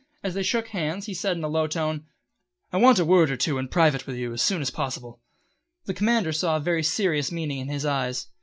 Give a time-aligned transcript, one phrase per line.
[0.23, 2.07] As they shook hands he said in a low tone,
[2.73, 5.21] "I want a word or two in private with you, as soon as possible."
[5.85, 8.25] The commander saw a very serious meaning in his eyes.